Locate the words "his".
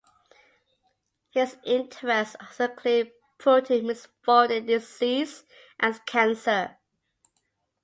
1.29-1.57